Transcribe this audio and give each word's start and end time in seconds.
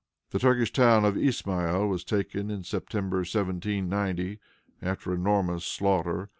The 0.31 0.39
Turkish 0.39 0.73
town 0.73 1.05
of 1.05 1.15
Ismael 1.15 1.87
was 1.87 2.03
taken 2.03 2.49
in 2.49 2.63
September, 2.63 3.17
1790, 3.17 4.39
after 4.81 5.13
enormous 5.13 5.63
slaughter. 5.63 6.27